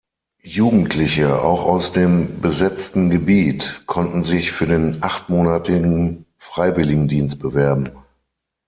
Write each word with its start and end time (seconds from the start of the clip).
Jugendliche, 0.41 1.43
auch 1.43 1.63
aus 1.63 1.91
dem 1.91 2.41
besetzten 2.41 3.11
Gebiet, 3.11 3.83
konnten 3.85 4.23
sich 4.23 4.51
für 4.51 4.65
den 4.65 4.97
achtmonatigen 5.03 6.25
Freiwilligendienst 6.39 7.37
bewerben. 7.37 7.91